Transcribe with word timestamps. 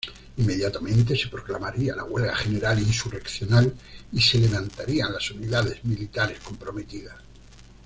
Inmediatamente 0.37 1.15
se 1.15 1.27
proclamaría 1.27 1.95
la 1.95 2.03
huelga 2.05 2.35
general 2.35 2.79
insurreccional 2.79 3.71
y 4.11 4.19
se 4.19 4.39
levantarían 4.39 5.13
las 5.13 5.29
unidades 5.29 5.85
militares 5.85 6.39
comprometidas. 6.39 7.17